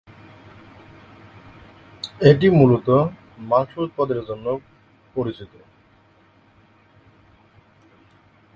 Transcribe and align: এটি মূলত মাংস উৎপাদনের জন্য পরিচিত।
এটি 2.21 2.47
মূলত 2.59 2.87
মাংস 3.49 3.71
উৎপাদনের 3.77 4.25
জন্য 4.25 4.45
পরিচিত। 5.15 5.51